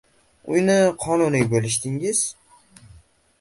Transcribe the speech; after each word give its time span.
Uyni 0.53 0.77
qonuniy 1.03 1.45
bo’lishdingiz. 1.51 2.23